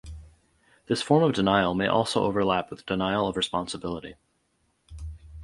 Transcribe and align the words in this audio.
This 0.87 1.03
form 1.03 1.21
of 1.21 1.33
denial 1.35 1.75
may 1.75 1.85
also 1.85 2.23
overlap 2.23 2.71
with 2.71 2.87
denial 2.87 3.27
of 3.27 3.37
responsibility. 3.37 4.15